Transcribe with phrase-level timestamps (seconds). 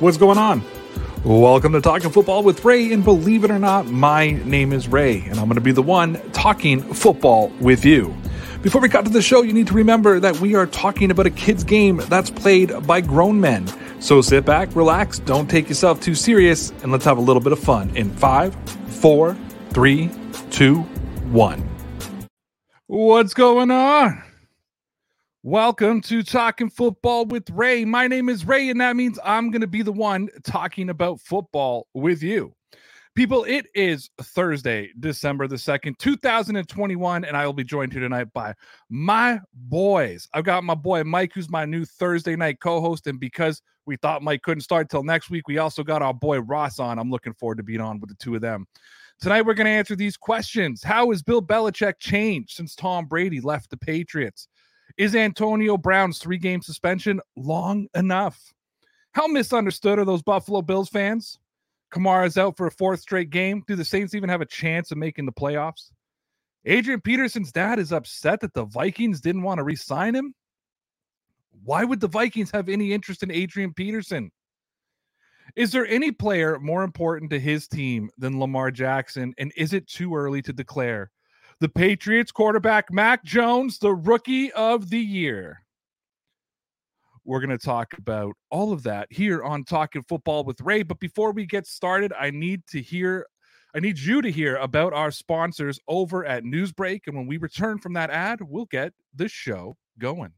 [0.00, 0.64] What's going on?
[1.24, 5.20] Welcome to Talking Football with Ray, and believe it or not, my name is Ray,
[5.20, 8.16] and I'm going to be the one talking football with you.
[8.62, 11.26] Before we got to the show, you need to remember that we are talking about
[11.26, 13.66] a kid's game that's played by grown men.
[14.00, 17.52] So sit back, relax, don't take yourself too serious, and let's have a little bit
[17.52, 18.54] of fun in five,
[18.86, 19.36] four,
[19.68, 20.10] three,
[20.50, 20.80] two,
[21.30, 21.68] one.
[22.86, 24.29] What's going on?
[25.42, 27.86] Welcome to Talking Football with Ray.
[27.86, 31.18] My name is Ray, and that means I'm going to be the one talking about
[31.18, 32.52] football with you.
[33.14, 38.30] People, it is Thursday, December the 2nd, 2021, and I will be joined here tonight
[38.34, 38.52] by
[38.90, 40.28] my boys.
[40.34, 43.06] I've got my boy Mike, who's my new Thursday night co host.
[43.06, 46.40] And because we thought Mike couldn't start till next week, we also got our boy
[46.40, 46.98] Ross on.
[46.98, 48.66] I'm looking forward to being on with the two of them.
[49.22, 53.40] Tonight, we're going to answer these questions How has Bill Belichick changed since Tom Brady
[53.40, 54.46] left the Patriots?
[55.00, 58.52] Is Antonio Brown's three game suspension long enough?
[59.12, 61.38] How misunderstood are those Buffalo Bills fans?
[61.90, 63.64] Kamara's out for a fourth straight game.
[63.66, 65.90] Do the Saints even have a chance of making the playoffs?
[66.66, 70.34] Adrian Peterson's dad is upset that the Vikings didn't want to re sign him.
[71.64, 74.30] Why would the Vikings have any interest in Adrian Peterson?
[75.56, 79.32] Is there any player more important to his team than Lamar Jackson?
[79.38, 81.10] And is it too early to declare
[81.60, 85.62] the Patriots quarterback Mac Jones, the rookie of the year.
[87.24, 90.82] We're going to talk about all of that here on Talking Football with Ray.
[90.82, 93.26] But before we get started, I need to hear,
[93.74, 97.02] I need you to hear about our sponsors over at Newsbreak.
[97.06, 100.32] And when we return from that ad, we'll get the show going.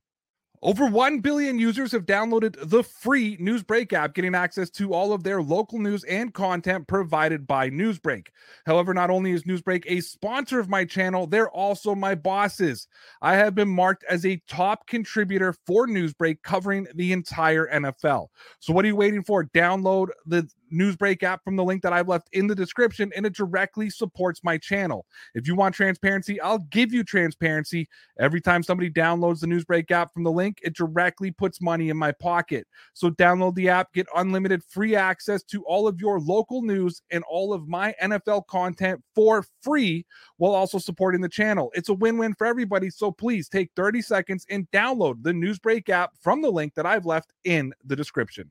[0.64, 5.24] Over 1 billion users have downloaded the free Newsbreak app, getting access to all of
[5.24, 8.28] their local news and content provided by Newsbreak.
[8.64, 12.86] However, not only is Newsbreak a sponsor of my channel, they're also my bosses.
[13.20, 18.28] I have been marked as a top contributor for Newsbreak covering the entire NFL.
[18.60, 19.46] So, what are you waiting for?
[19.46, 23.34] Download the Newsbreak app from the link that I've left in the description, and it
[23.34, 25.06] directly supports my channel.
[25.34, 27.88] If you want transparency, I'll give you transparency.
[28.19, 31.97] Every time somebody downloads the Newsbreak app from the link, it directly puts money in
[31.97, 32.66] my pocket.
[32.94, 37.25] So download the app, get unlimited free access to all of your local news and
[37.28, 40.06] all of my NFL content for free
[40.39, 41.71] while also supporting the channel.
[41.75, 42.91] It's a win win for everybody.
[42.91, 47.06] So please take 30 seconds and download the Newsbreak app from the link that I've
[47.06, 48.50] left in the description.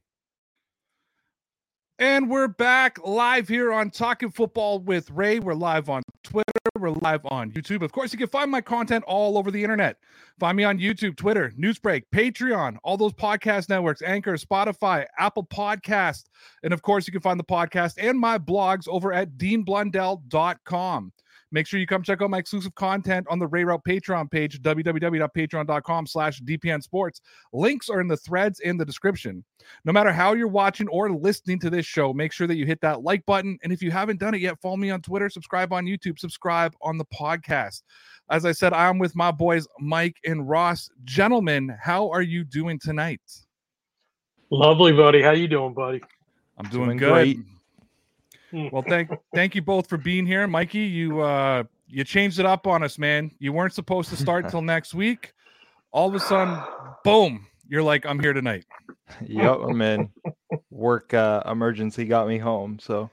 [2.01, 5.38] And we're back live here on Talking Football with Ray.
[5.38, 6.50] We're live on Twitter.
[6.79, 7.84] We're live on YouTube.
[7.84, 9.97] Of course, you can find my content all over the internet.
[10.40, 16.23] Find me on YouTube, Twitter, Newsbreak, Patreon, all those podcast networks, Anchor, Spotify, Apple Podcast.
[16.63, 21.11] And of course, you can find the podcast and my blogs over at deanblundell.com.
[21.53, 24.62] Make sure you come check out my exclusive content on the Ray Route Patreon page,
[24.62, 27.22] www.patreon.com slash DPN Sports.
[27.51, 29.44] Links are in the threads in the description.
[29.84, 32.79] No matter how you're watching or listening to this show, make sure that you hit
[32.81, 33.57] that like button.
[33.63, 36.73] And if you haven't done it yet, follow me on Twitter, subscribe on YouTube, subscribe
[36.81, 37.84] on the podcast.
[38.29, 40.90] As I said, I'm with my boys, Mike and Ross.
[41.03, 43.22] Gentlemen, how are you doing tonight?
[44.50, 45.22] Lovely, buddy.
[45.22, 46.02] How you doing, buddy?
[46.58, 47.11] I'm doing, Doing good.
[47.11, 47.37] great.
[48.53, 50.80] Well, thank thank you both for being here, Mikey.
[50.80, 53.32] You uh you changed it up on us, man.
[53.40, 55.34] You weren't supposed to start till next week.
[55.92, 56.58] All of a sudden,
[57.03, 58.66] boom, you're like, I'm here tonight.
[59.26, 60.09] Yep, I'm in.
[60.70, 63.09] Work uh, emergency got me home, so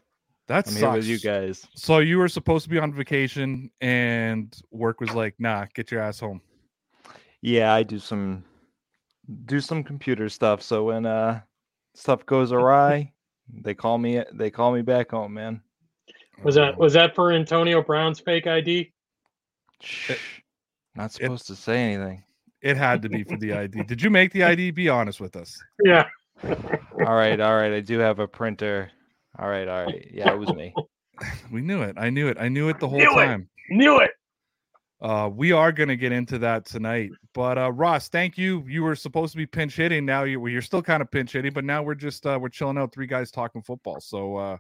[0.46, 1.66] that's I'm with you guys.
[1.74, 6.00] So you were supposed to be on vacation, and work was like, nah, get your
[6.00, 6.40] ass home.
[7.42, 8.44] Yeah, I do some
[9.44, 10.62] do some computer stuff.
[10.62, 11.40] So when uh
[11.94, 13.12] stuff goes awry,
[13.52, 15.60] they call me they call me back home, man.
[16.42, 18.92] Was that was that for Antonio Brown's fake ID?
[19.80, 20.12] Shh.
[20.94, 22.22] Not supposed to say anything.
[22.60, 23.84] It had to be for the ID.
[23.84, 24.72] Did you make the ID?
[24.72, 25.56] Be honest with us.
[25.84, 26.04] Yeah.
[26.44, 27.72] All right, all right.
[27.72, 28.90] I do have a printer.
[29.38, 30.08] All right, all right.
[30.12, 30.74] Yeah, it was me.
[31.50, 31.96] We knew it.
[31.98, 32.36] I knew it.
[32.38, 33.26] I knew it the whole Knew it.
[33.26, 33.48] time.
[33.70, 34.12] Knew it.
[35.00, 37.10] Uh, we are going to get into that tonight.
[37.38, 38.64] But uh, Ross, thank you.
[38.66, 40.04] You were supposed to be pinch hitting.
[40.04, 42.76] Now you, you're still kind of pinch hitting, but now we're just uh, we're chilling
[42.76, 42.92] out.
[42.92, 44.00] Three guys talking football.
[44.00, 44.56] So uh,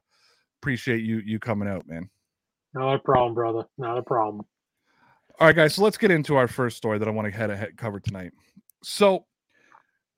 [0.62, 2.08] appreciate you you coming out, man.
[2.74, 3.64] Not a problem, brother.
[3.78, 4.46] Not a problem.
[5.40, 5.74] All right, guys.
[5.74, 8.30] So let's get into our first story that I want to head ahead cover tonight.
[8.84, 9.26] So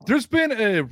[0.04, 0.86] there's been a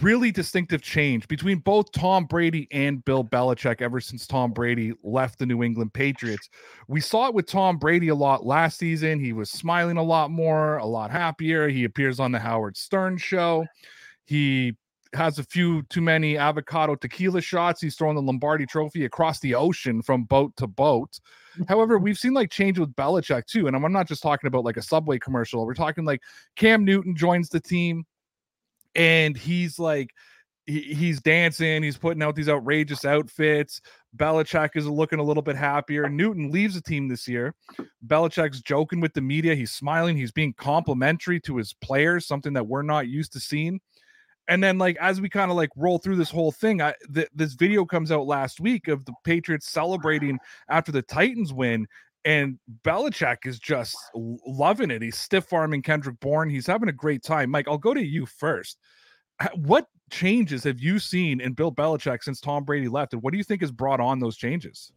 [0.00, 5.38] really distinctive change between both Tom Brady and Bill Belichick ever since Tom Brady left
[5.38, 6.48] the New England Patriots.
[6.88, 9.18] We saw it with Tom Brady a lot last season.
[9.18, 11.68] He was smiling a lot more, a lot happier.
[11.68, 13.66] He appears on the Howard Stern show.
[14.24, 14.76] He
[15.14, 17.80] has a few too many avocado tequila shots.
[17.80, 21.18] He's throwing the Lombardi trophy across the ocean from boat to boat.
[21.68, 23.66] However, we've seen like change with Belichick too.
[23.66, 25.66] And I'm not just talking about like a subway commercial.
[25.66, 26.22] We're talking like
[26.56, 28.06] Cam Newton joins the team
[28.94, 30.10] and he's like
[30.66, 33.80] he, he's dancing, he's putting out these outrageous outfits.
[34.16, 36.08] Belichick is looking a little bit happier.
[36.08, 37.54] Newton leaves the team this year.
[38.06, 39.54] Belichick's joking with the media.
[39.54, 40.16] He's smiling.
[40.16, 43.80] He's being complimentary to his players, something that we're not used to seeing.
[44.48, 47.28] And then, like as we kind of like roll through this whole thing, I th-
[47.34, 51.86] this video comes out last week of the Patriots celebrating after the Titans win,
[52.24, 55.02] and Belichick is just loving it.
[55.02, 56.50] He's stiff arming Kendrick Bourne.
[56.50, 57.50] He's having a great time.
[57.50, 58.78] Mike, I'll go to you first.
[59.54, 63.38] What changes have you seen in Bill Belichick since Tom Brady left, and what do
[63.38, 64.92] you think has brought on those changes?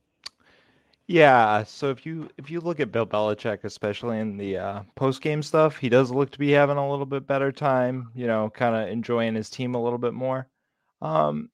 [1.08, 5.22] Yeah, so if you if you look at Bill Belichick, especially in the uh, post
[5.22, 8.10] game stuff, he does look to be having a little bit better time.
[8.16, 10.48] You know, kind of enjoying his team a little bit more.
[11.02, 11.50] Um,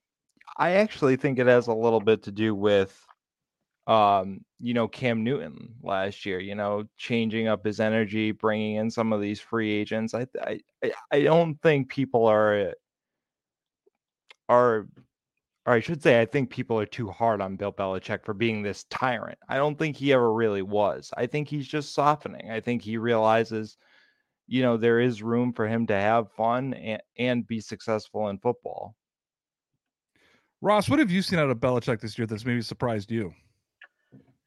[0.57, 2.97] I actually think it has a little bit to do with,
[3.92, 6.40] um, you know, Cam Newton last year.
[6.40, 10.14] You know, changing up his energy, bringing in some of these free agents.
[10.14, 10.62] I I
[11.12, 12.74] I- don't think people are
[14.50, 14.88] are
[15.66, 18.64] or I should say, I think people are too hard on Bill Belichick for being
[18.64, 19.38] this tyrant.
[19.48, 21.12] I don't think he ever really was.
[21.16, 22.50] I think he's just softening.
[22.50, 23.78] I think he realizes,
[24.48, 28.40] you know, there is room for him to have fun and, and be successful in
[28.40, 28.96] football.
[30.62, 33.34] Ross, what have you seen out of Belichick this year that's maybe surprised you?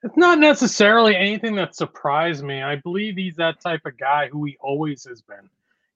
[0.05, 2.63] It's not necessarily anything that surprised me.
[2.63, 5.49] I believe he's that type of guy who he always has been.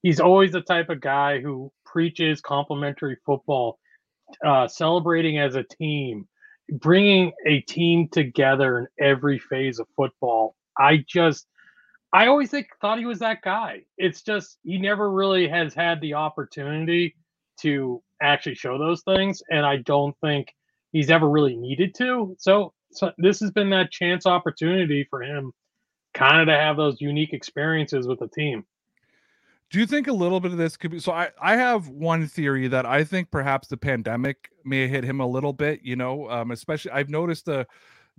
[0.02, 3.78] He's always the type of guy who preaches complimentary football,
[4.43, 6.26] uh, celebrating as a team,
[6.70, 10.56] bringing a team together in every phase of football.
[10.78, 11.46] I just,
[12.11, 13.82] I always think thought he was that guy.
[13.99, 17.14] It's just he never really has had the opportunity
[17.61, 20.54] to actually show those things, and I don't think
[20.93, 22.34] he's ever really needed to.
[22.38, 25.52] So, so this has been that chance opportunity for him,
[26.14, 28.64] kind of to have those unique experiences with the team.
[29.70, 31.12] Do you think a little bit of this could be so?
[31.12, 35.26] I, I have one theory that I think perhaps the pandemic may hit him a
[35.26, 37.67] little bit, you know, um, especially I've noticed the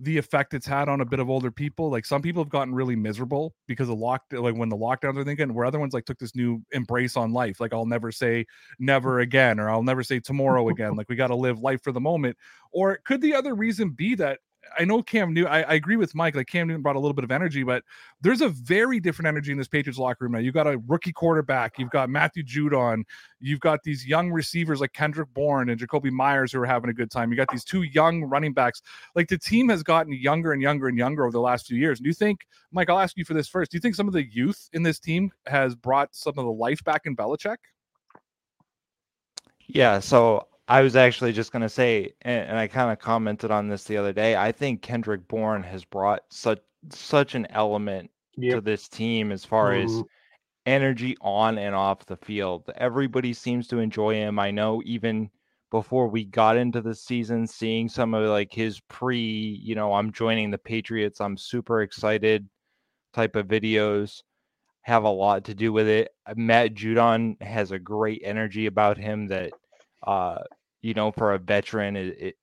[0.01, 1.89] the effect it's had on a bit of older people.
[1.89, 5.25] Like some people have gotten really miserable because of lock like when the lockdowns are
[5.25, 7.60] thinking, where other ones like took this new embrace on life.
[7.60, 8.45] Like I'll never say
[8.77, 10.95] never again, or I'll never say tomorrow again.
[10.95, 12.38] Like we got to live life for the moment.
[12.71, 14.39] Or could the other reason be that
[14.77, 15.51] I know Cam Newton.
[15.51, 16.36] I, I agree with Mike.
[16.36, 17.83] Like Cam Newton brought a little bit of energy, but
[18.21, 20.39] there's a very different energy in this Patriots locker room now.
[20.39, 21.77] You've got a rookie quarterback.
[21.77, 23.04] You've got Matthew Judon.
[23.39, 26.94] You've got these young receivers like Kendrick Bourne and Jakobi Meyers who are having a
[26.94, 27.31] good time.
[27.31, 28.81] You got these two young running backs.
[29.16, 31.99] Like the team has gotten younger and younger and younger over the last few years.
[31.99, 32.90] Do you think, Mike?
[32.90, 33.71] I'll ask you for this first.
[33.71, 36.52] Do you think some of the youth in this team has brought some of the
[36.52, 37.57] life back in Belichick?
[39.68, 43.52] Yeah, so I was actually just going to say, and, and I kind of commented
[43.52, 44.38] on this the other day.
[44.38, 46.61] I think Kendrick Bourne has brought such
[46.92, 48.11] such an element
[48.49, 50.07] to this team as far as Mhm.
[50.66, 52.69] energy on and off the field.
[52.78, 54.40] Everybody seems to enjoy him.
[54.40, 55.31] I know even
[55.71, 60.11] before we got into the season, seeing some of like his pre, you know, I'm
[60.14, 62.49] joining the Patriots, I'm super excited
[63.14, 64.23] type of videos
[64.83, 66.11] have a lot to do with it.
[66.35, 69.54] Matt Judon has a great energy about him that
[70.07, 70.40] uh
[70.81, 72.36] you know for a veteran it,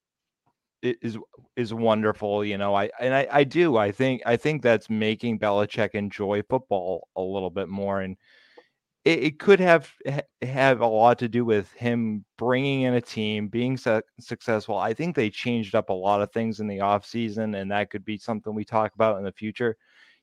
[0.82, 1.18] it is
[1.56, 2.74] is wonderful, you know.
[2.74, 3.76] I and I, I do.
[3.76, 8.16] I think I think that's making Belichick enjoy football a little bit more, and
[9.04, 9.90] it, it could have
[10.42, 14.76] have a lot to do with him bringing in a team, being su- successful.
[14.78, 17.90] I think they changed up a lot of things in the off season, and that
[17.90, 19.76] could be something we talk about in the future.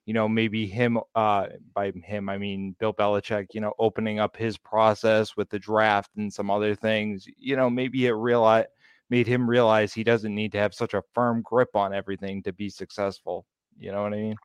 [0.05, 0.99] You know, maybe him.
[1.15, 3.47] Uh, by him, I mean Bill Belichick.
[3.53, 7.25] You know, opening up his process with the draft and some other things.
[7.37, 8.65] You know, maybe it realize
[9.09, 12.51] made him realize he doesn't need to have such a firm grip on everything to
[12.51, 13.45] be successful.
[13.77, 14.35] You know what I mean?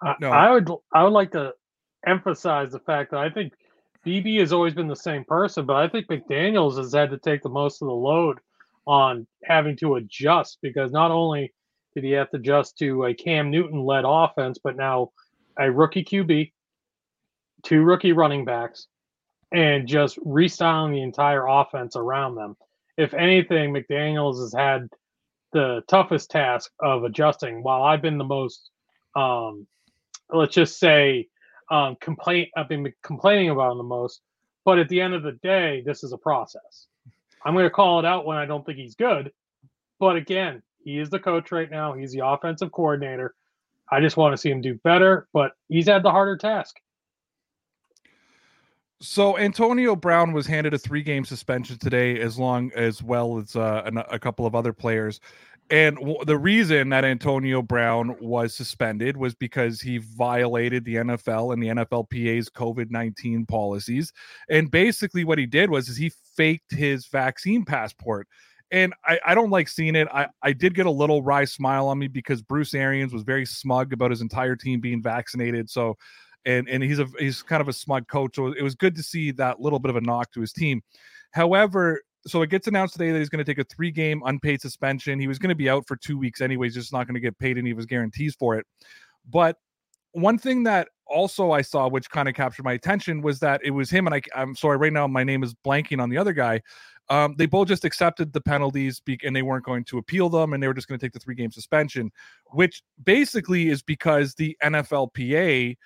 [0.00, 0.30] I, No.
[0.30, 1.52] I would I would like to
[2.06, 3.52] emphasize the fact that I think
[4.06, 7.42] BB has always been the same person, but I think McDaniels has had to take
[7.42, 8.38] the most of the load
[8.86, 11.52] on having to adjust because not only
[12.00, 15.10] did he have to adjust to a Cam Newton led offense, but now
[15.58, 16.52] a rookie QB,
[17.64, 18.86] two rookie running backs,
[19.52, 22.56] and just restyling the entire offense around them.
[22.96, 24.88] If anything, McDaniels has had
[25.52, 28.70] the toughest task of adjusting, while I've been the most,
[29.16, 29.66] um,
[30.30, 31.28] let's just say,
[31.70, 32.50] um, complaint.
[32.56, 34.20] I've been complaining about him the most.
[34.64, 36.86] But at the end of the day, this is a process.
[37.44, 39.32] I'm going to call it out when I don't think he's good.
[39.98, 41.92] But again, he is the coach right now.
[41.92, 43.34] He's the offensive coordinator.
[43.92, 46.76] I just want to see him do better, but he's had the harder task.
[49.00, 53.90] So Antonio Brown was handed a three-game suspension today, as long as well as uh,
[54.10, 55.20] a couple of other players.
[55.68, 61.52] And w- the reason that Antonio Brown was suspended was because he violated the NFL
[61.52, 64.10] and the NFLPA's COVID 19 policies.
[64.48, 68.26] And basically, what he did was is he faked his vaccine passport.
[68.70, 70.08] And I, I don't like seeing it.
[70.12, 73.46] I, I did get a little wry smile on me because Bruce Arians was very
[73.46, 75.70] smug about his entire team being vaccinated.
[75.70, 75.96] So,
[76.44, 78.36] and and he's a he's kind of a smug coach.
[78.36, 80.82] So it was good to see that little bit of a knock to his team.
[81.32, 84.60] However, so it gets announced today that he's going to take a three game unpaid
[84.60, 85.18] suspension.
[85.18, 87.38] He was going to be out for two weeks anyways, just not going to get
[87.38, 88.66] paid any of his guarantees for it.
[89.28, 89.56] But
[90.12, 93.70] one thing that also I saw, which kind of captured my attention, was that it
[93.70, 94.22] was him and I.
[94.34, 96.60] I'm sorry, right now my name is blanking on the other guy.
[97.10, 100.62] Um, they both just accepted the penalties and they weren't going to appeal them, and
[100.62, 102.10] they were just going to take the three game suspension,
[102.46, 105.76] which basically is because the NFLPA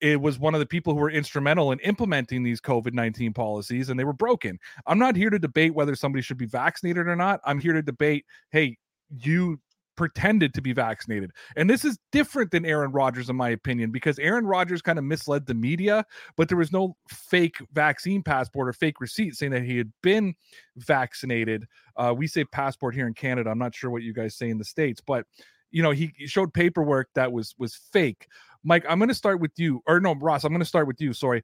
[0.00, 3.90] it was one of the people who were instrumental in implementing these COVID 19 policies
[3.90, 4.58] and they were broken.
[4.86, 7.40] I'm not here to debate whether somebody should be vaccinated or not.
[7.44, 8.78] I'm here to debate hey,
[9.10, 9.60] you
[9.96, 11.30] pretended to be vaccinated.
[11.56, 15.04] And this is different than Aaron Rodgers, in my opinion, because Aaron Rodgers kind of
[15.04, 16.04] misled the media,
[16.36, 20.34] but there was no fake vaccine passport or fake receipt saying that he had been
[20.76, 21.66] vaccinated.
[21.96, 23.50] Uh, we say passport here in Canada.
[23.50, 25.26] I'm not sure what you guys say in the States, but
[25.70, 28.26] you know, he, he showed paperwork that was was fake.
[28.64, 31.00] Mike, I'm going to start with you, or no, Ross, I'm going to start with
[31.00, 31.12] you.
[31.12, 31.42] Sorry.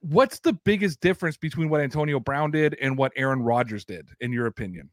[0.00, 4.32] What's the biggest difference between what Antonio Brown did and what Aaron Rodgers did, in
[4.32, 4.90] your opinion?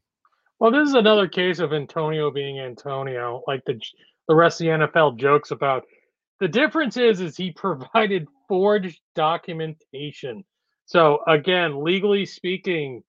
[0.60, 3.80] Well, this is another case of Antonio being Antonio, like the
[4.28, 5.84] the rest of the NFL jokes about.
[6.38, 10.44] The difference is, is he provided forged documentation.
[10.86, 13.02] So again, legally speaking,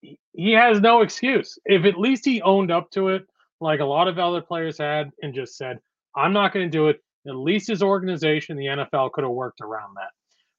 [0.00, 1.58] he has no excuse.
[1.64, 3.26] If at least he owned up to it,
[3.60, 5.78] like a lot of other players had, and just said,
[6.14, 9.60] "I'm not going to do it," at least his organization, the NFL, could have worked
[9.60, 10.10] around that.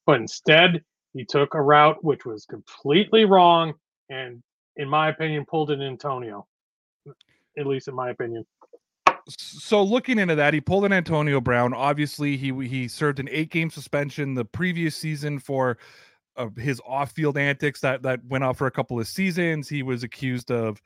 [0.05, 3.73] But instead, he took a route which was completely wrong
[4.09, 4.43] and,
[4.77, 6.47] in my opinion, pulled an Antonio.
[7.57, 8.45] At least in my opinion.
[9.27, 11.73] So looking into that, he pulled an Antonio Brown.
[11.73, 15.77] Obviously, he he served an eight game suspension the previous season for
[16.37, 19.67] uh, his off field antics that that went off for a couple of seasons.
[19.67, 20.81] He was accused of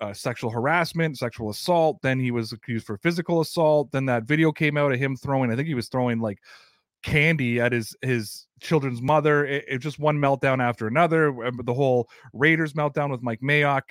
[0.00, 2.00] uh, sexual harassment, sexual assault.
[2.02, 3.90] Then he was accused for physical assault.
[3.92, 6.38] Then that video came out of him throwing, I think he was throwing like
[7.02, 9.44] candy at his his children's mother.
[9.44, 11.34] It, it just one meltdown after another.
[11.64, 13.82] The whole Raiders meltdown with Mike Mayock.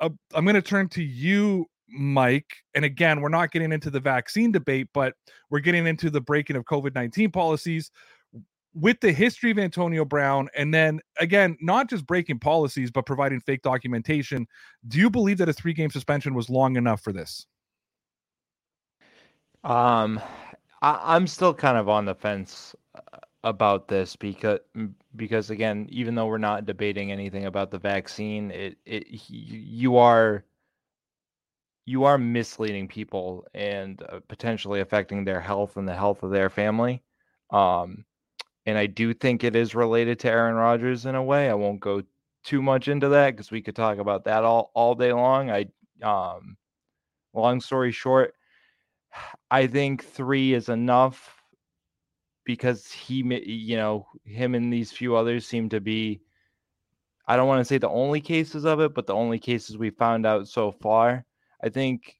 [0.00, 2.50] Uh, I'm going to turn to you, Mike.
[2.74, 5.14] And again, we're not getting into the vaccine debate, but
[5.50, 7.90] we're getting into the breaking of COVID 19 policies
[8.76, 13.40] with the history of Antonio Brown, and then again, not just breaking policies, but providing
[13.40, 14.46] fake documentation,
[14.86, 17.46] do you believe that a three game suspension was long enough for this?
[19.64, 20.20] Um,
[20.86, 24.60] I, am still kind of on the fence uh, about this because
[25.16, 30.44] because again, even though we're not debating anything about the vaccine, it it you are
[31.86, 36.50] you are misleading people and uh, potentially affecting their health and the health of their
[36.50, 37.02] family.
[37.50, 38.04] Um,
[38.66, 41.48] and I do think it is related to Aaron Rodgers in a way.
[41.50, 42.02] I won't go
[42.44, 45.50] too much into that because we could talk about that all all day long.
[45.50, 45.66] I
[46.02, 46.56] um,
[47.34, 48.35] long story short,
[49.50, 51.32] I think three is enough
[52.44, 56.20] because he, you know, him and these few others seem to be.
[57.28, 59.90] I don't want to say the only cases of it, but the only cases we
[59.90, 61.24] found out so far.
[61.62, 62.16] I think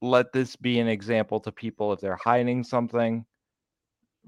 [0.00, 3.24] let this be an example to people if they're hiding something,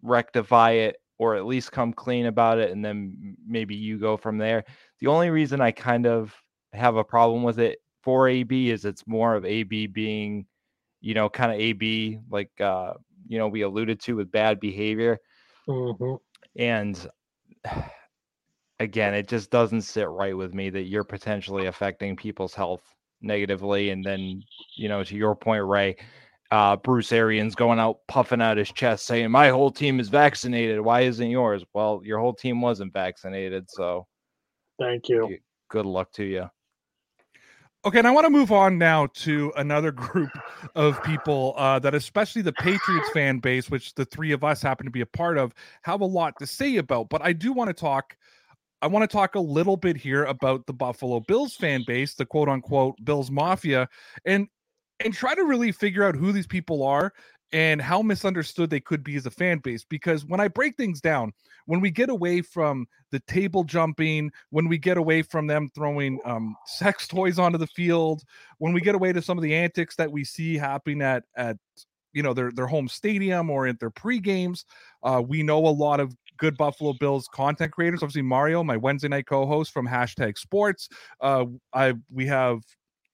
[0.03, 4.39] rectify it or at least come clean about it and then maybe you go from
[4.39, 4.65] there.
[5.00, 6.35] The only reason I kind of
[6.73, 10.47] have a problem with it for AB is it's more of AB being,
[11.00, 12.95] you know, kind of AB like uh,
[13.30, 15.19] you know, we alluded to with bad behavior.
[15.69, 16.14] Mm-hmm.
[16.59, 17.09] And
[18.80, 22.83] again, it just doesn't sit right with me that you're potentially affecting people's health
[23.23, 24.42] negatively and then,
[24.76, 25.97] you know, to your point, Ray,
[26.50, 30.80] uh, Bruce Arians going out puffing out his chest saying, My whole team is vaccinated.
[30.80, 31.64] Why isn't yours?
[31.73, 33.71] Well, your whole team wasn't vaccinated.
[33.71, 34.07] So
[34.80, 35.38] thank you.
[35.69, 36.50] Good luck to you.
[37.83, 40.31] Okay, and I want to move on now to another group
[40.75, 44.85] of people uh, that, especially the Patriots fan base, which the three of us happen
[44.85, 47.09] to be a part of, have a lot to say about.
[47.09, 48.17] But I do want to talk.
[48.83, 52.27] I want to talk a little bit here about the Buffalo Bills fan base, the
[52.27, 53.89] quote unquote Bills Mafia,
[54.27, 54.47] and
[55.03, 57.15] and try to really figure out who these people are
[57.52, 59.85] and how misunderstood they could be as a fan base.
[59.85, 61.33] Because when I break things down,
[61.66, 66.21] when we get away from the table jumping, when we get away from them throwing
[66.25, 68.23] um, sex toys onto the field,
[68.59, 71.57] when we get away to some of the antics that we see happening at at
[72.12, 74.64] you know their their home stadium or at their pre games,
[75.02, 78.02] uh, we know a lot of good Buffalo Bills content creators.
[78.02, 80.88] Obviously, Mario, my Wednesday night co-host from Hashtag Sports.
[81.21, 82.62] Uh, I we have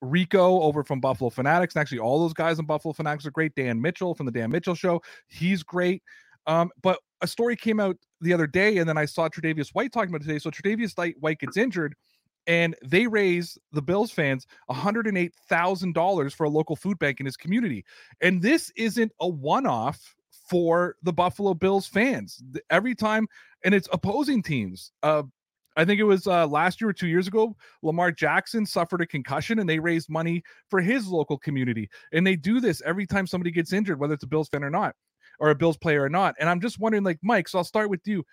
[0.01, 1.75] Rico over from Buffalo Fanatics.
[1.75, 3.55] And actually, all those guys in Buffalo Fanatics are great.
[3.55, 6.03] Dan Mitchell from the Dan Mitchell Show, he's great.
[6.47, 9.93] Um, but a story came out the other day, and then I saw Tre'Davious White
[9.93, 10.39] talking about today.
[10.39, 11.95] So Tre'Davious White gets injured,
[12.47, 17.85] and they raise the Bills fans $108,000 for a local food bank in his community.
[18.21, 20.15] And this isn't a one-off
[20.49, 22.43] for the Buffalo Bills fans.
[22.71, 23.27] Every time,
[23.65, 24.93] and it's opposing teams.
[25.03, 25.25] Uh,
[25.77, 27.55] I think it was uh, last year or two years ago.
[27.83, 31.89] Lamar Jackson suffered a concussion and they raised money for his local community.
[32.13, 34.71] And they do this every time somebody gets injured, whether it's a Bills fan or
[34.71, 34.95] not,
[35.39, 36.35] or a Bills player or not.
[36.41, 38.25] And I'm just wondering, like, Mike, so I'll start with you.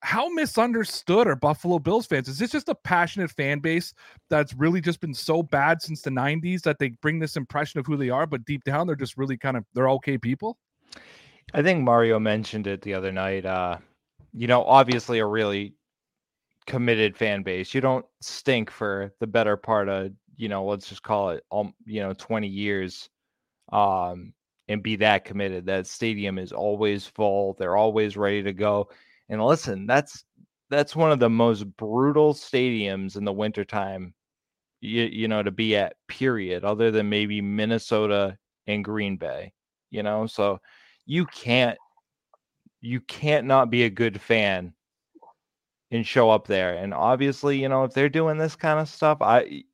[0.00, 2.28] How misunderstood are Buffalo Bills fans?
[2.28, 3.92] Is this just a passionate fan base
[4.30, 7.86] that's really just been so bad since the 90s that they bring this impression of
[7.86, 10.56] who they are, but deep down they're just really kind of they're okay people?
[11.52, 13.44] I think Mario mentioned it the other night.
[13.44, 13.78] Uh,
[14.32, 15.74] you know, obviously a really
[16.68, 17.74] committed fan base.
[17.74, 21.74] You don't stink for the better part of, you know, let's just call it, um,
[21.86, 23.08] you know, 20 years
[23.72, 24.34] um,
[24.68, 25.64] and be that committed.
[25.64, 27.56] That stadium is always full.
[27.58, 28.90] They're always ready to go.
[29.30, 30.24] And listen, that's
[30.70, 34.12] that's one of the most brutal stadiums in the wintertime,
[34.82, 39.54] you, you know, to be at, period, other than maybe Minnesota and Green Bay,
[39.90, 40.26] you know?
[40.26, 40.60] So
[41.06, 41.78] you can't
[42.82, 44.74] you can't not be a good fan
[45.90, 46.74] and show up there.
[46.74, 49.64] And obviously, you know, if they're doing this kind of stuff, I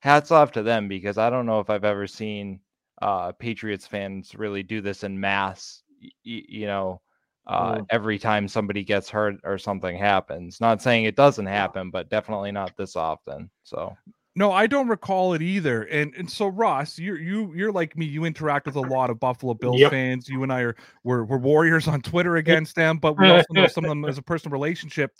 [0.00, 2.60] hats off to them because I don't know if I've ever seen
[3.00, 5.82] uh, Patriots fans really do this in mass.
[6.02, 6.10] Y-
[6.48, 7.00] you know,
[7.46, 7.86] uh, mm.
[7.90, 10.60] every time somebody gets hurt or something happens.
[10.60, 13.50] Not saying it doesn't happen, but definitely not this often.
[13.62, 13.96] So
[14.36, 15.82] no, I don't recall it either.
[15.84, 18.04] And and so Ross, you're you you're like me.
[18.04, 19.92] You interact with a lot of Buffalo Bills yep.
[19.92, 20.28] fans.
[20.28, 23.66] You and I are we're, we're warriors on Twitter against them, but we also know
[23.68, 25.12] some of them as a personal relationship.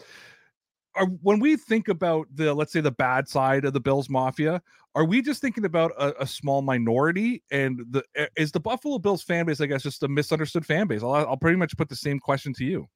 [0.97, 4.61] Are, when we think about the let's say the bad side of the Bills Mafia,
[4.97, 7.43] are we just thinking about a, a small minority?
[7.53, 8.03] And the
[8.37, 11.03] is the Buffalo Bills fan base, I guess, just a misunderstood fan base?
[11.05, 12.89] I'll, I'll pretty much put the same question to you.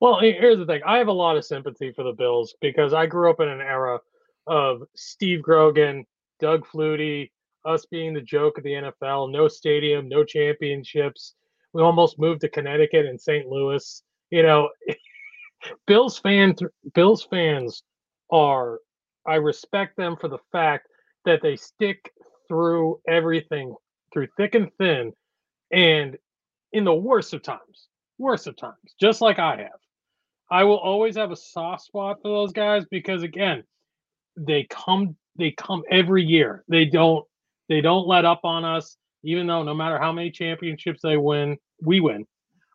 [0.00, 0.82] Well, here's the thing.
[0.86, 3.62] I have a lot of sympathy for the Bills because I grew up in an
[3.62, 3.98] era
[4.46, 6.06] of Steve Grogan,
[6.40, 7.30] Doug Flutie,
[7.64, 11.34] us being the joke of the NFL, no stadium, no championships.
[11.72, 13.48] We almost moved to Connecticut and St.
[13.48, 14.02] Louis.
[14.30, 14.70] You know,
[15.86, 16.60] Bills fans
[16.94, 17.82] Bills fans
[18.30, 18.78] are
[19.26, 20.86] I respect them for the fact
[21.24, 22.12] that they stick
[22.48, 23.74] through everything
[24.12, 25.12] through thick and thin
[25.72, 26.16] and
[26.72, 29.80] in the worst of times, worst of times, just like I have.
[30.50, 33.64] I will always have a soft spot for those guys because again,
[34.36, 36.64] they come they come every year.
[36.68, 37.24] They don't
[37.68, 41.56] they don't let up on us, even though no matter how many championships they win,
[41.82, 42.26] we win.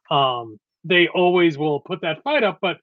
[0.10, 2.78] Um, they always will put that fight up, but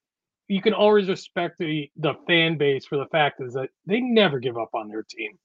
[0.48, 4.38] you can always respect the the fan base for the fact is that they never
[4.38, 5.38] give up on their team.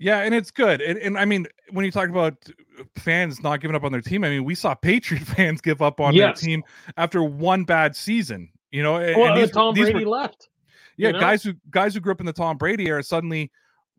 [0.00, 0.80] Yeah, and it's good.
[0.80, 2.36] And, and I mean, when you talk about
[2.96, 6.00] fans not giving up on their team, I mean, we saw Patriot fans give up
[6.00, 6.40] on yes.
[6.40, 6.64] their team
[6.96, 8.48] after one bad season.
[8.70, 10.48] You know, well, and these, Tom Brady were, left.
[10.98, 11.20] Yeah, you know?
[11.20, 13.50] guys who guys who grew up in the Tom Brady era suddenly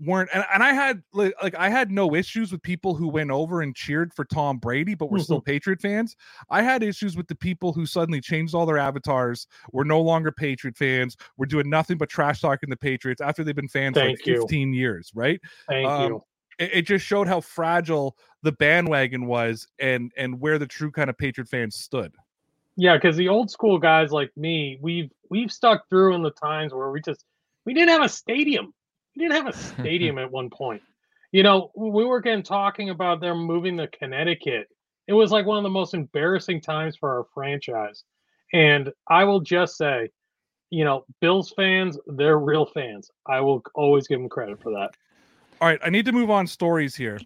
[0.01, 3.31] weren't and, and I had like, like I had no issues with people who went
[3.31, 5.23] over and cheered for Tom Brady but were mm-hmm.
[5.23, 6.15] still Patriot fans.
[6.49, 10.31] I had issues with the people who suddenly changed all their avatars, were no longer
[10.31, 14.21] Patriot fans, were doing nothing but trash talking the Patriots after they've been fans Thank
[14.23, 14.79] for like 15 you.
[14.79, 15.39] years, right?
[15.67, 16.23] Thank um, you.
[16.59, 21.09] It, it just showed how fragile the bandwagon was and and where the true kind
[21.09, 22.13] of Patriot fans stood.
[22.80, 26.74] Yeah, because the old school guys like me, we've we've stuck through in the times
[26.74, 27.26] where we just
[27.65, 28.74] we didn't have a stadium.
[29.18, 30.82] We didn't have a stadium at one point.
[31.34, 34.68] You know, we were again talking about them moving to Connecticut.
[35.10, 38.06] It was like one of the most embarrassing times for our franchise.
[38.54, 40.10] And I will just say,
[40.70, 43.12] you know, Bills fans, they're real fans.
[43.28, 44.92] I will always give them credit for that.
[45.60, 47.20] All right, I need to move on stories here.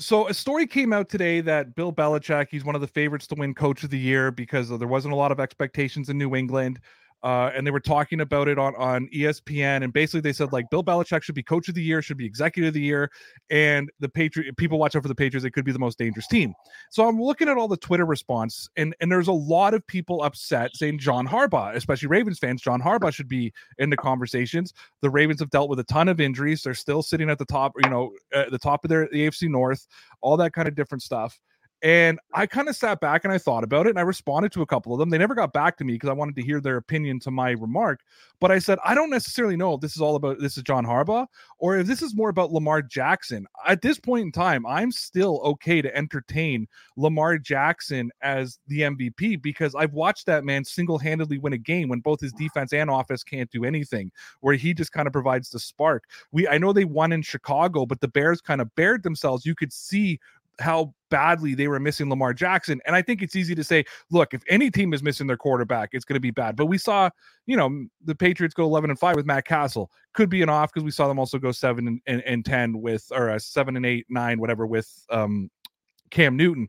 [0.00, 3.34] So a story came out today that Bill Belichick, he's one of the favorites to
[3.34, 6.34] win Coach of the Year because uh, there wasn't a lot of expectations in New
[6.34, 6.80] England.
[7.22, 10.70] Uh, and they were talking about it on, on ESPN, and basically they said like
[10.70, 13.10] Bill Belichick should be coach of the year, should be executive of the year,
[13.50, 15.44] and the Patriot people watch out for the Patriots.
[15.44, 16.54] It could be the most dangerous team.
[16.90, 20.22] So I'm looking at all the Twitter response, and and there's a lot of people
[20.22, 24.72] upset saying John Harbaugh, especially Ravens fans, John Harbaugh should be in the conversations.
[25.02, 27.72] The Ravens have dealt with a ton of injuries; they're still sitting at the top,
[27.82, 29.86] you know, at the top of their the AFC North,
[30.22, 31.38] all that kind of different stuff.
[31.82, 34.62] And I kind of sat back and I thought about it and I responded to
[34.62, 35.08] a couple of them.
[35.08, 37.52] They never got back to me because I wanted to hear their opinion to my
[37.52, 38.00] remark.
[38.38, 40.84] But I said, I don't necessarily know if this is all about this is John
[40.84, 41.26] Harbaugh
[41.58, 43.46] or if this is more about Lamar Jackson.
[43.66, 46.66] At this point in time, I'm still okay to entertain
[46.96, 51.88] Lamar Jackson as the MVP because I've watched that man single handedly win a game
[51.88, 55.48] when both his defense and offense can't do anything, where he just kind of provides
[55.48, 56.04] the spark.
[56.32, 59.46] We I know they won in Chicago, but the Bears kind of bared themselves.
[59.46, 60.18] You could see
[60.58, 62.80] how badly they were missing Lamar Jackson.
[62.86, 65.90] And I think it's easy to say, look, if any team is missing their quarterback,
[65.92, 66.56] it's going to be bad.
[66.56, 67.10] But we saw,
[67.46, 69.90] you know, the Patriots go 11 and 5 with Matt Cassel.
[70.14, 72.80] Could be an off because we saw them also go 7 and, and, and 10
[72.80, 75.50] with, or a 7 and 8, 9, whatever, with um,
[76.10, 76.68] Cam Newton.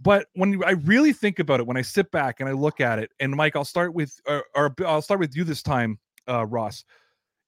[0.00, 2.98] But when I really think about it, when I sit back and I look at
[2.98, 6.46] it, and Mike, I'll start with, or, or I'll start with you this time, uh,
[6.46, 6.84] Ross.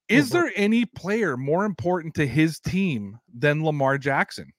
[0.08, 0.38] Is mm-hmm.
[0.38, 4.52] there any player more important to his team than Lamar Jackson?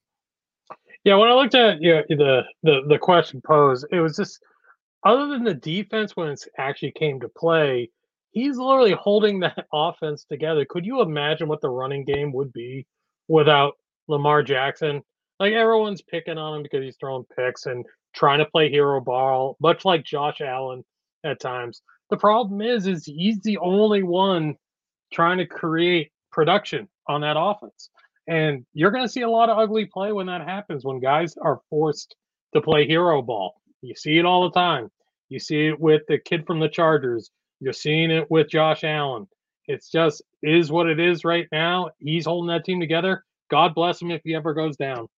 [1.06, 4.40] Yeah, when I looked at you know, the, the the question posed, it was just
[5.04, 7.88] other than the defense when it actually came to play,
[8.32, 10.66] he's literally holding that offense together.
[10.68, 12.86] Could you imagine what the running game would be
[13.28, 13.74] without
[14.08, 15.00] Lamar Jackson?
[15.38, 19.56] Like everyone's picking on him because he's throwing picks and trying to play hero ball,
[19.60, 20.82] much like Josh Allen
[21.22, 21.82] at times.
[22.10, 24.56] The problem is, is he's the only one
[25.12, 27.90] trying to create production on that offense.
[28.28, 31.36] And you're going to see a lot of ugly play when that happens, when guys
[31.40, 32.16] are forced
[32.54, 33.54] to play hero ball.
[33.82, 34.90] You see it all the time.
[35.28, 37.30] You see it with the kid from the Chargers.
[37.60, 39.28] You're seeing it with Josh Allen.
[39.66, 41.90] It's just is what it is right now.
[41.98, 43.24] He's holding that team together.
[43.50, 45.08] God bless him if he ever goes down.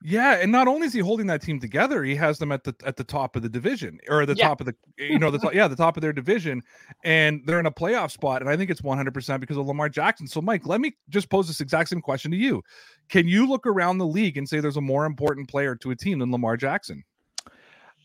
[0.00, 2.72] Yeah, and not only is he holding that team together, he has them at the
[2.86, 4.46] at the top of the division or the yeah.
[4.46, 6.62] top of the you know the top, yeah the top of their division,
[7.02, 8.40] and they're in a playoff spot.
[8.40, 10.28] And I think it's one hundred percent because of Lamar Jackson.
[10.28, 12.62] So, Mike, let me just pose this exact same question to you:
[13.08, 15.96] Can you look around the league and say there's a more important player to a
[15.96, 17.02] team than Lamar Jackson?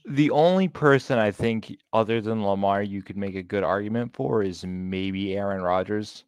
[0.05, 4.41] The only person I think, other than Lamar, you could make a good argument for
[4.41, 6.23] is maybe Aaron Rodgers,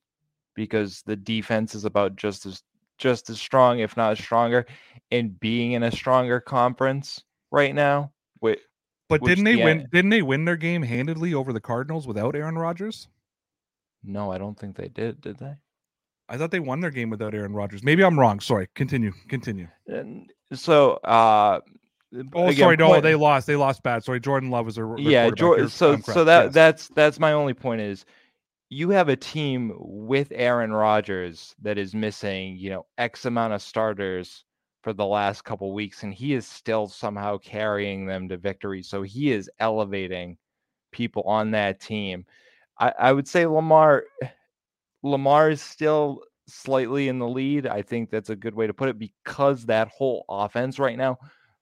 [0.53, 2.61] because the defense is about just as
[2.97, 4.65] just as strong, if not stronger,
[5.11, 8.11] and being in a stronger conference right now.
[8.41, 8.59] Wait,
[9.09, 9.87] but didn't they the win?
[9.91, 13.07] Didn't they win their game handedly over the Cardinals without Aaron Rodgers?
[14.03, 15.21] No, I don't think they did.
[15.21, 15.55] Did they?
[16.27, 17.83] I thought they won their game without Aaron Rodgers.
[17.83, 18.39] Maybe I'm wrong.
[18.39, 18.67] Sorry.
[18.75, 19.11] Continue.
[19.27, 19.67] Continue.
[19.87, 21.59] And so, uh,
[22.33, 22.77] oh, again, sorry.
[22.77, 23.03] No, point...
[23.03, 23.45] they lost.
[23.45, 24.03] They lost bad.
[24.03, 24.19] Sorry.
[24.19, 25.29] Jordan Love was a yeah.
[25.29, 25.69] Jordan.
[25.69, 26.53] So, so that yes.
[26.53, 28.05] that's that's my only point is
[28.69, 33.61] you have a team with Aaron Rodgers that is missing, you know, X amount of
[33.61, 34.44] starters
[34.85, 38.83] for the last couple weeks, and he is still somehow carrying them to victory.
[38.83, 40.37] So he is elevating
[40.91, 42.23] people on that team.
[42.79, 44.03] I, I would say Lamar
[45.01, 47.65] Lamar is still slightly in the lead.
[47.65, 51.17] I think that's a good way to put it because that whole offense right now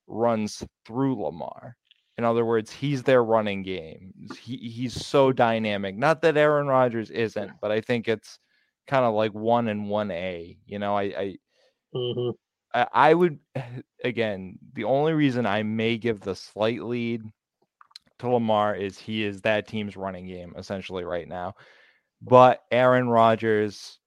[0.05, 1.77] runs through Lamar.
[2.17, 4.13] In other words, he's their running game.
[4.37, 5.95] He, he's so dynamic.
[5.95, 8.37] Not that Aaron Rodgers isn't, but I think it's
[8.85, 10.57] kind of like one and one A.
[10.65, 11.37] You know, I I,
[11.95, 12.31] mm-hmm.
[12.73, 13.39] I, would
[14.03, 17.23] again the only reason I may give the slight lead
[18.19, 21.55] to Lamar is he is that team's running game essentially right now.
[22.21, 23.99] But Aaron Rodgers,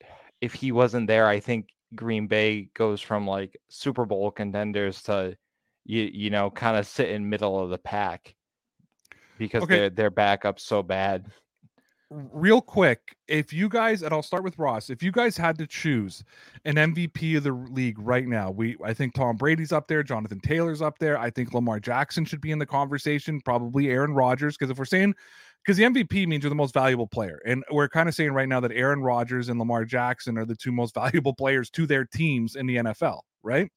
[0.40, 5.36] if he wasn't there, I think Green Bay goes from like Super Bowl contenders to
[5.84, 8.34] you you know kind of sit in middle of the pack
[9.38, 9.76] because okay.
[9.76, 11.26] their their backup's so bad.
[12.10, 15.66] Real quick, if you guys and I'll start with Ross, if you guys had to
[15.66, 16.24] choose
[16.64, 20.40] an MVP of the league right now, we I think Tom Brady's up there, Jonathan
[20.40, 21.18] Taylor's up there.
[21.18, 24.86] I think Lamar Jackson should be in the conversation, probably Aaron Rodgers, because if we're
[24.86, 25.14] saying
[25.64, 27.40] because the MVP means you're the most valuable player.
[27.44, 30.56] And we're kind of saying right now that Aaron Rodgers and Lamar Jackson are the
[30.56, 33.70] two most valuable players to their teams in the NFL, right?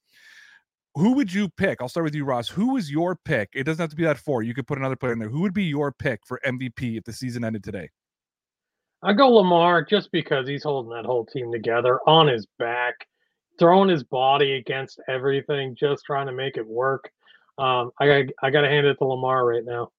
[0.96, 1.82] who would you pick?
[1.82, 2.50] I'll start with you, Ross.
[2.50, 3.50] Who is your pick?
[3.54, 4.44] It doesn't have to be that four.
[4.44, 5.30] You could put another player in there.
[5.30, 7.90] Who would be your pick for MVP if the season ended today?
[9.04, 13.08] I go Lamar just because he's holding that whole team together on his back,
[13.58, 17.12] throwing his body against everything, just trying to make it work.
[17.58, 19.92] Um, I I got to hand it to Lamar right now.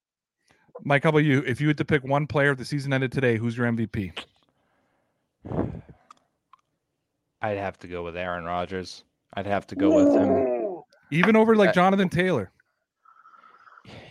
[0.85, 1.43] Mike, how about you?
[1.47, 4.13] If you had to pick one player if the season ended today, who's your MVP?
[7.43, 9.05] I'd have to go with Aaron Rodgers.
[9.35, 10.83] I'd have to go with him.
[11.11, 12.51] Even over like Uh, Jonathan Taylor.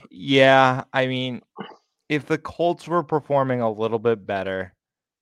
[0.10, 1.42] Yeah, I mean,
[2.10, 4.74] if the Colts were performing a little bit better,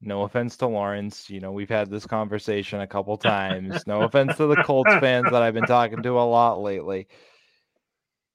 [0.02, 3.86] no offense to Lawrence, you know, we've had this conversation a couple times.
[3.86, 7.08] No offense to the Colts fans that I've been talking to a lot lately.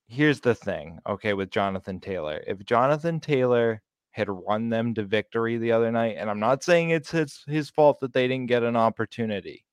[0.06, 2.42] Here's the thing, okay, with Jonathan Taylor.
[2.46, 6.90] If Jonathan Taylor had run them to victory the other night, and I'm not saying
[6.90, 9.64] it's his his fault that they didn't get an opportunity.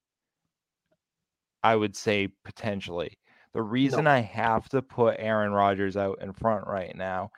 [1.62, 3.18] I would say potentially.
[3.54, 7.32] The reason I have to put Aaron Rodgers out in front right now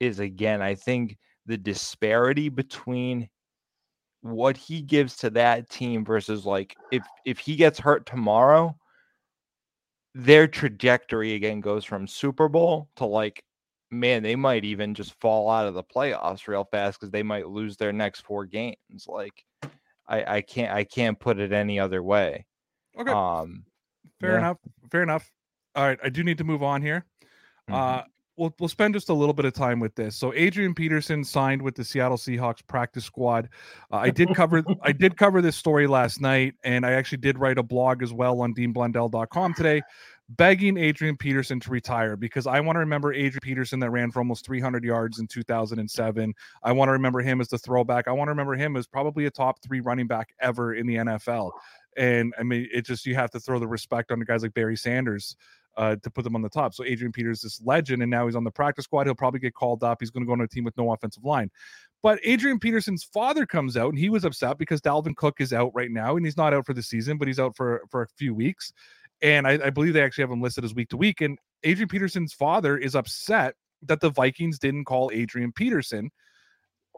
[0.00, 3.28] is again, I think the disparity between
[4.22, 8.76] what he gives to that team versus like if if he gets hurt tomorrow,
[10.14, 13.42] their trajectory again goes from Super Bowl to like
[13.90, 17.48] man, they might even just fall out of the playoffs real fast because they might
[17.48, 19.06] lose their next four games.
[19.06, 19.44] Like
[20.08, 22.46] I, I can't I can't put it any other way.
[22.98, 23.12] Okay.
[23.12, 23.64] Um
[24.20, 24.38] Fair yeah.
[24.38, 24.58] enough.
[24.90, 25.30] Fair enough.
[25.74, 27.04] All right, I do need to move on here.
[27.68, 27.74] Mhm.
[27.74, 28.04] Uh
[28.36, 30.16] we'll we'll spend just a little bit of time with this.
[30.16, 33.48] So Adrian Peterson signed with the Seattle Seahawks practice squad.
[33.90, 37.38] Uh, I did cover I did cover this story last night, and I actually did
[37.38, 39.82] write a blog as well on deanblundell.com today,
[40.30, 44.20] begging Adrian Peterson to retire because I want to remember Adrian Peterson that ran for
[44.20, 46.34] almost 300 yards in 2007.
[46.62, 48.08] I want to remember him as the throwback.
[48.08, 50.96] I want to remember him as probably a top three running back ever in the
[50.96, 51.52] NFL.
[51.96, 54.52] And I mean, it just you have to throw the respect on the guys like
[54.52, 55.34] Barry Sanders
[55.76, 56.74] uh, to put them on the top.
[56.74, 59.06] So Adrian Peters, is this legend, and now he's on the practice squad.
[59.06, 59.98] He'll probably get called up.
[60.00, 61.50] He's going to go on a team with no offensive line.
[62.02, 65.72] But Adrian Peterson's father comes out and he was upset because Dalvin Cook is out
[65.74, 68.08] right now, and he's not out for the season, but he's out for for a
[68.16, 68.72] few weeks.
[69.22, 71.20] And I, I believe they actually have him listed as week to week.
[71.20, 76.10] And Adrian Peterson's father is upset that the Vikings didn't call Adrian Peterson.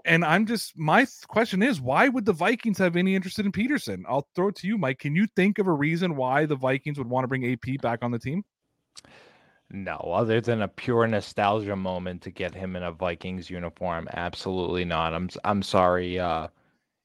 [0.05, 3.51] And I'm just my th- question is why would the Vikings have any interest in
[3.53, 4.05] Peterson?
[4.09, 4.99] I'll throw it to you, Mike.
[4.99, 8.01] Can you think of a reason why the Vikings would want to bring AP back
[8.03, 8.45] on the team?
[9.71, 14.85] No, other than a pure nostalgia moment to get him in a Vikings uniform, absolutely
[14.85, 15.13] not.
[15.15, 16.19] I'm I'm sorry.
[16.19, 16.49] Uh,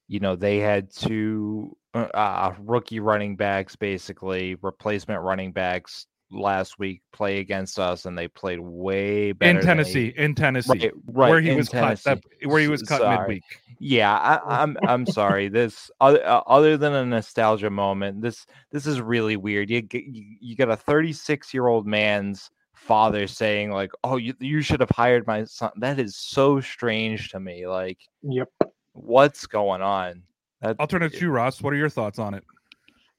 [0.08, 6.78] you know they had two uh, uh, rookie running backs, basically replacement running backs last
[6.78, 10.92] week play against us, and they played way better in than Tennessee, in Tennessee, Right,
[11.06, 12.46] right, where he in was cut, that, Tennessee.
[12.46, 13.18] where he was cut sorry.
[13.20, 13.42] midweek.
[13.78, 15.48] Yeah, I, I'm I'm sorry.
[15.48, 19.70] This other uh, other than a nostalgia moment, this this is really weird.
[19.70, 24.34] You get you, you got a 36 year old man's father saying like, "Oh, you
[24.40, 27.66] you should have hired my son." That is so strange to me.
[27.66, 28.48] Like, Yep.
[28.92, 30.22] what's going on?
[30.62, 31.60] That, I'll turn it to you, Ross.
[31.60, 32.44] What are your thoughts on it?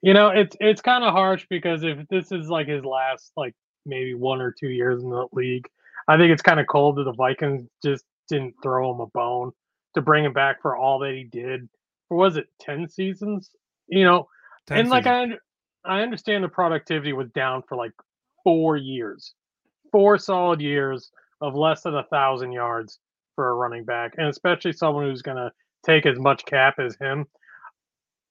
[0.05, 3.55] You know, it's it's kind of harsh because if this is like his last like
[3.87, 5.67] maybe one or two years in the league,
[6.07, 9.51] I think it's kind of cold that the Vikings just didn't throw him a bone
[9.95, 11.67] to bring him back for all that he did.
[12.07, 13.49] For was it ten seasons?
[13.87, 14.27] You know,
[14.67, 15.07] Ten and like.
[15.07, 15.25] I
[15.83, 17.93] I understand the productivity was down for like
[18.43, 19.33] four years,
[19.91, 21.09] four solid years
[21.41, 22.99] of less than a thousand yards
[23.33, 25.51] for a running back, and especially someone who's gonna
[25.83, 27.25] take as much cap as him.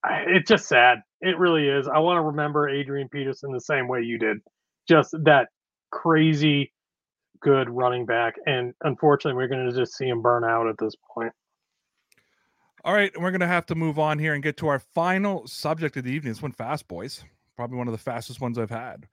[0.06, 0.98] It's just sad.
[1.24, 1.88] It really is.
[1.88, 4.38] I want to remember Adrian Peterson the same way you did,
[4.86, 5.48] just that
[5.90, 6.70] crazy
[7.40, 11.32] good running back, and unfortunately, we're gonna just see him burn out at this point.
[12.84, 15.96] All right, we're gonna have to move on here and get to our final subject
[15.96, 16.32] of the evening.
[16.32, 17.24] This one fast, boys.
[17.56, 19.06] Probably one of the fastest ones I've had.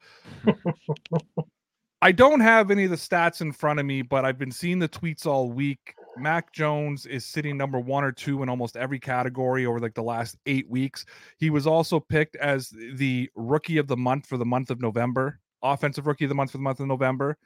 [2.02, 4.80] I don't have any of the stats in front of me, but I've been seeing
[4.80, 5.94] the tweets all week.
[6.18, 10.04] Mac Jones is sitting number one or two in almost every category over like the
[10.04, 11.06] last eight weeks.
[11.38, 15.40] He was also picked as the rookie of the month for the month of November,
[15.64, 17.38] offensive rookie of the month for the month of November.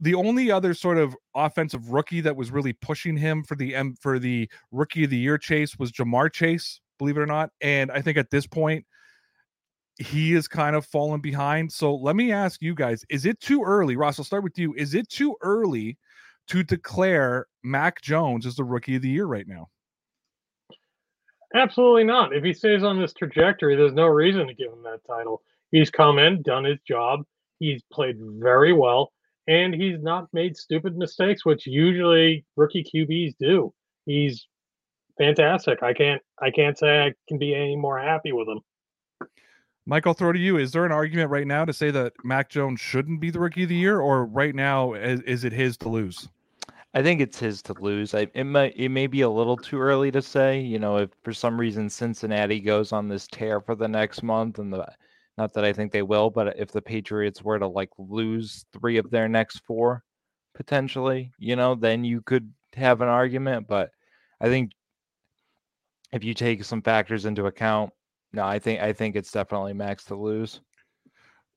[0.00, 3.94] The only other sort of offensive rookie that was really pushing him for the M
[4.00, 7.50] for the rookie of the year chase was Ja'Marr Chase, believe it or not.
[7.60, 8.86] And I think at this point,
[9.98, 11.70] he is kind of fallen behind.
[11.70, 13.96] So let me ask you guys: Is it too early?
[13.96, 14.72] Ross, I'll start with you.
[14.74, 15.98] Is it too early
[16.50, 19.68] to declare Mac Jones as the rookie of the year right now?
[21.54, 22.34] Absolutely not.
[22.34, 25.42] If he stays on this trajectory, there's no reason to give him that title.
[25.70, 27.20] He's come in, done his job.
[27.60, 29.12] He's played very well,
[29.46, 33.72] and he's not made stupid mistakes, which usually rookie QBs do.
[34.06, 34.48] He's
[35.16, 35.84] fantastic.
[35.84, 38.60] I can't I can't say I can be any more happy with him.
[39.86, 40.56] Mike, I'll throw to you.
[40.56, 43.64] Is there an argument right now to say that Mac Jones shouldn't be the rookie
[43.64, 46.28] of the year, or right now is, is it his to lose?
[46.94, 48.14] I think it's his to lose.
[48.14, 50.60] I, it might it may be a little too early to say.
[50.60, 54.58] You know, if for some reason Cincinnati goes on this tear for the next month,
[54.58, 54.86] and the
[55.38, 58.98] not that I think they will, but if the Patriots were to like lose three
[58.98, 60.04] of their next four,
[60.54, 63.68] potentially, you know, then you could have an argument.
[63.68, 63.90] But
[64.40, 64.72] I think
[66.12, 67.92] if you take some factors into account,
[68.32, 70.60] no, I think I think it's definitely Mac's to lose.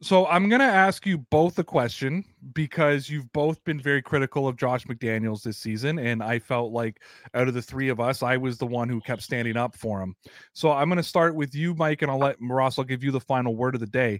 [0.03, 4.57] So I'm gonna ask you both a question because you've both been very critical of
[4.57, 7.01] Josh McDaniels this season, and I felt like
[7.33, 10.01] out of the three of us, I was the one who kept standing up for
[10.01, 10.13] him.
[10.51, 12.77] So I'm gonna start with you, Mike, and I'll let Ross.
[12.77, 14.19] I'll give you the final word of the day.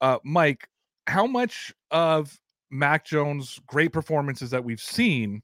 [0.00, 0.68] Uh, Mike,
[1.08, 2.38] how much of
[2.70, 5.42] Mac Jones' great performances that we've seen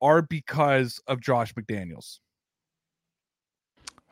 [0.00, 2.18] are because of Josh McDaniels?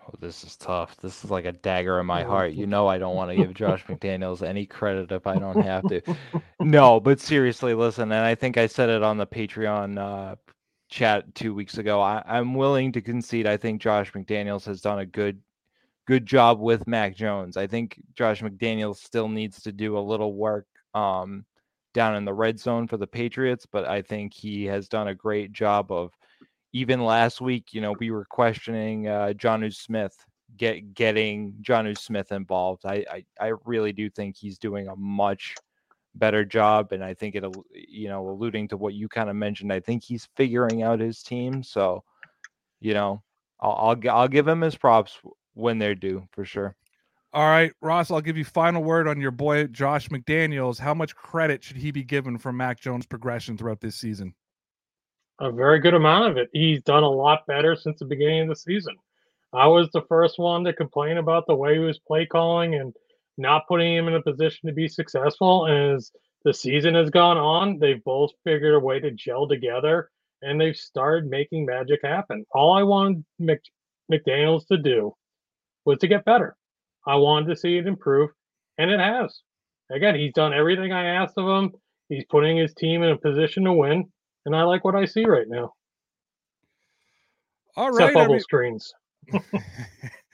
[0.07, 0.97] Oh, this is tough.
[0.97, 2.53] This is like a dagger in my heart.
[2.53, 5.87] You know, I don't want to give Josh McDaniels any credit if I don't have
[5.89, 6.01] to.
[6.63, 10.37] No, but seriously, listen, and I think I said it on the Patreon uh,
[10.91, 12.01] chat two weeks ago.
[12.01, 13.47] I, I'm willing to concede.
[13.47, 15.41] I think Josh McDaniels has done a good,
[16.07, 17.57] good job with Mac Jones.
[17.57, 21.47] I think Josh McDaniels still needs to do a little work um,
[21.95, 25.15] down in the red zone for the Patriots, but I think he has done a
[25.15, 26.13] great job of
[26.73, 30.17] even last week, you know, we were questioning uh, Jonnu Smith
[30.57, 32.85] get getting Jonnu Smith involved.
[32.85, 35.55] I, I I really do think he's doing a much
[36.15, 39.73] better job, and I think it, you know, alluding to what you kind of mentioned,
[39.73, 41.63] I think he's figuring out his team.
[41.63, 42.05] So,
[42.81, 43.23] you know,
[43.61, 45.19] I'll I'll, I'll give him his props
[45.55, 46.77] when they're due for sure.
[47.33, 50.81] All right, Ross, I'll give you final word on your boy Josh McDaniels.
[50.81, 54.35] How much credit should he be given for Mac Jones' progression throughout this season?
[55.41, 56.51] A very good amount of it.
[56.53, 58.95] He's done a lot better since the beginning of the season.
[59.53, 62.95] I was the first one to complain about the way he was play calling and
[63.39, 65.67] not putting him in a position to be successful.
[65.67, 66.13] And as
[66.45, 70.11] the season has gone on, they've both figured a way to gel together
[70.43, 72.45] and they've started making magic happen.
[72.53, 73.61] All I wanted Mc,
[74.13, 75.15] McDaniels to do
[75.85, 76.57] was to get better.
[77.07, 78.31] I wanted to see it improve,
[78.79, 79.41] and it has.
[79.91, 81.73] Again, he's done everything I asked of him.
[82.09, 84.11] He's putting his team in a position to win
[84.47, 85.73] and I like what I see right now.
[87.77, 88.41] All right, Except bubble every...
[88.41, 88.93] screens.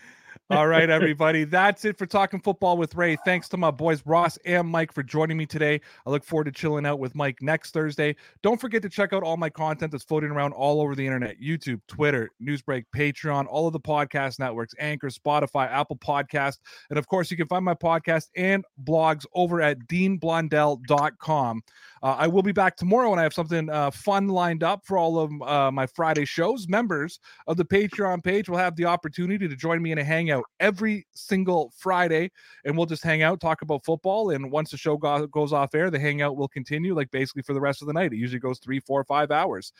[0.48, 1.42] All right, everybody.
[1.42, 3.16] That's it for Talking Football with Ray.
[3.24, 5.80] Thanks to my boys Ross and Mike for joining me today.
[6.06, 8.14] I look forward to chilling out with Mike next Thursday.
[8.42, 11.40] Don't forget to check out all my content that's floating around all over the internet
[11.40, 16.58] YouTube, Twitter, Newsbreak, Patreon, all of the podcast networks, Anchor, Spotify, Apple Podcast.
[16.90, 21.62] And of course, you can find my podcast and blogs over at deanblondell.com.
[22.02, 24.96] Uh, I will be back tomorrow and I have something uh, fun lined up for
[24.96, 26.68] all of uh, my Friday shows.
[26.68, 30.35] Members of the Patreon page will have the opportunity to join me in a hangout
[30.60, 32.30] every single Friday,
[32.64, 34.30] and we'll just hang out, talk about football.
[34.30, 37.54] And once the show go- goes off air, the hangout will continue like basically for
[37.54, 38.12] the rest of the night.
[38.12, 39.72] It usually goes three, four, five hours.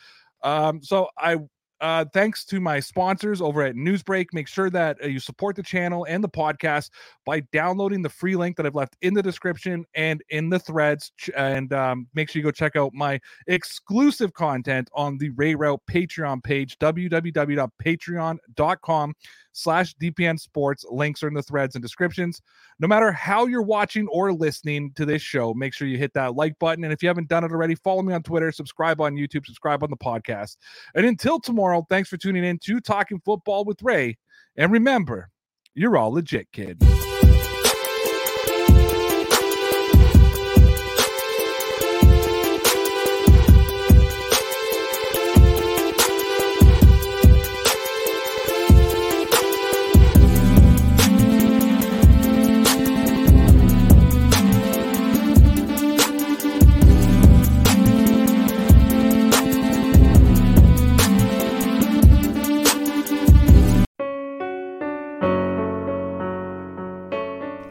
[0.43, 1.37] Um, so I
[1.79, 4.27] uh, thanks to my sponsors over at Newsbreak.
[4.33, 6.89] Make sure that uh, you support the channel and the podcast
[7.25, 11.11] by downloading the free link that I've left in the description and in the threads.
[11.35, 15.81] And um, make sure you go check out my exclusive content on the Ray Route
[15.89, 19.13] Patreon page, www.patreon.com
[19.57, 20.85] slash DPN Sports.
[20.89, 22.41] Links are in the threads and descriptions.
[22.79, 26.35] No matter how you're watching or listening to this show, make sure you hit that
[26.35, 26.83] like button.
[26.83, 29.83] And if you haven't done it already, follow me on Twitter, subscribe on YouTube, subscribe
[29.83, 30.57] on the podcast.
[30.93, 34.17] And until tomorrow, thanks for tuning in to Talking Football with Ray.
[34.55, 35.29] And remember,
[35.73, 36.83] you're all legit, kid.